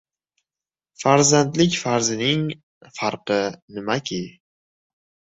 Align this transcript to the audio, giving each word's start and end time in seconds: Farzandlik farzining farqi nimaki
Farzandlik 1.03 1.75
farzining 1.81 2.45
farqi 2.95 3.37
nimaki 3.75 4.19